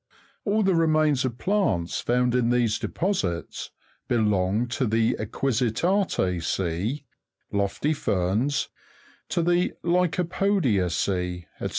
All 0.45 0.63
the 0.63 0.73
remains 0.73 1.25
of 1.25 1.37
plants 1.37 2.01
found 2.01 2.33
in 2.33 2.49
these 2.49 2.79
deposits 2.79 3.69
belong 4.07 4.67
to 4.69 4.87
the 4.87 5.13
equisita'ceae, 5.19 7.03
lofty 7.51 7.93
ferns, 7.93 8.69
to 9.29 9.43
the 9.43 9.73
lycopodea'ceae, 9.83 11.45
&c. 11.61 11.67